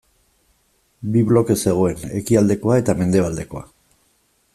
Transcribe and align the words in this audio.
Bi 1.15 1.21
bloke 1.31 1.57
zegoen 1.65 2.07
ekialdekoa 2.21 2.79
eta 2.85 2.97
mendebaldekoa. 3.03 3.63